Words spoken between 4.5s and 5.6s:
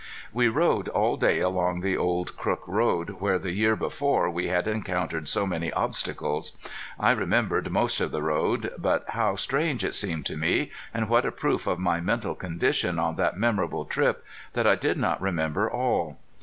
encountered so